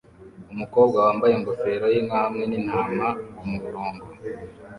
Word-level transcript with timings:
Umukobwa 0.53 0.97
wambaye 1.05 1.33
ingofero 1.35 1.85
yinka 1.93 2.17
hamwe 2.25 2.43
nintama 2.47 3.07
kumurongo 3.37 4.05